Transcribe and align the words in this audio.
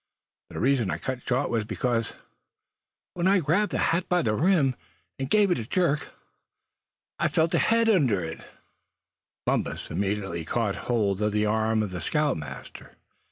The 0.49 0.59
reason 0.59 0.89
I 0.89 0.97
cut 0.97 1.27
short 1.27 1.51
was 1.51 1.63
because, 1.63 2.13
when 3.13 3.27
I 3.27 3.37
grabbed 3.37 3.71
the 3.71 3.77
hat 3.93 4.09
by 4.09 4.23
the 4.23 4.33
rim, 4.33 4.73
and 5.19 5.29
gave 5.29 5.51
a 5.51 5.55
jerk, 5.63 6.09
I 7.19 7.27
felt 7.27 7.53
a 7.53 7.59
head 7.59 7.87
under 7.87 8.23
it!" 8.25 8.41
Bumpus 9.45 9.91
immediately 9.91 10.43
caught 10.43 10.75
hold 10.89 11.21
of 11.21 11.33
the 11.33 11.45
arm 11.45 11.83
of 11.83 11.91
the 11.91 12.01
scoutmaster. 12.01 12.95